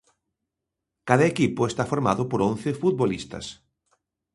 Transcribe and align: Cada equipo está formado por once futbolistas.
Cada 1.07 1.25
equipo 1.33 1.61
está 1.65 1.83
formado 1.91 2.21
por 2.31 2.39
once 2.51 2.69
futbolistas. 2.81 3.45